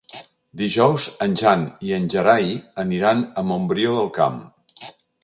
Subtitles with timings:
[0.59, 2.49] Dijous en Jan i en Gerai
[2.85, 4.41] aniran a Montbrió del Camp.